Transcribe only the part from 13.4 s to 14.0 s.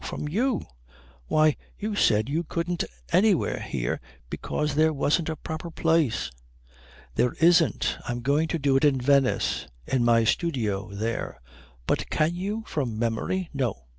"No.